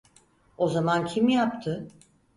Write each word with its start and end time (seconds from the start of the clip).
O 0.57 0.67
zaman 0.67 1.05
kim 1.05 1.29
yaptı? 1.29 1.87